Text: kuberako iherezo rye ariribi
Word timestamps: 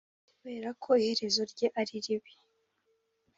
kuberako 0.29 0.89
iherezo 1.01 1.41
rye 1.51 1.67
ariribi 1.79 2.31